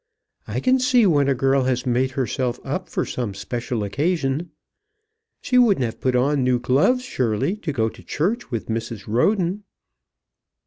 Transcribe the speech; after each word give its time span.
I 0.47 0.59
can 0.59 0.79
see 0.79 1.05
when 1.05 1.27
a 1.29 1.35
girl 1.35 1.65
has 1.65 1.85
made 1.85 2.09
herself 2.17 2.59
up 2.65 2.89
for 2.89 3.05
some 3.05 3.35
special 3.35 3.83
occasion. 3.83 4.49
She 5.43 5.59
wouldn't 5.59 5.85
have 5.85 6.01
put 6.01 6.15
on 6.15 6.43
new 6.43 6.57
gloves 6.57 7.03
surely 7.03 7.55
to 7.57 7.71
go 7.71 7.87
to 7.87 8.01
church 8.01 8.49
with 8.49 8.65
Mrs. 8.65 9.05
Roden." 9.07 9.63